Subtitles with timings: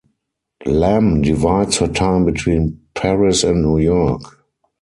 [0.65, 4.39] Lam divides her time between Paris and New York.